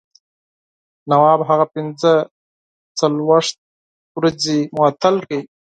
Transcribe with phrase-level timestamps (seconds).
[1.11, 2.11] نواب هغه پنځه
[2.99, 3.55] څلوېښت
[4.17, 5.39] ورځې معطل کړ.